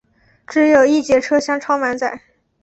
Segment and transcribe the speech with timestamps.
[0.47, 2.23] 只有一节车厢超满载